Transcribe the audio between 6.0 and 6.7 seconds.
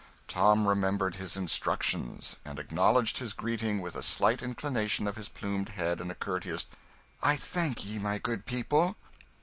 and a courteous